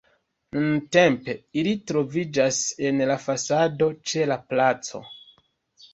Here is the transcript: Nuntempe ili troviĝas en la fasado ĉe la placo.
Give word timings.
Nuntempe 0.55 1.35
ili 1.63 1.73
troviĝas 1.91 2.63
en 2.91 3.05
la 3.11 3.19
fasado 3.27 3.93
ĉe 4.13 4.29
la 4.33 4.43
placo. 4.51 5.03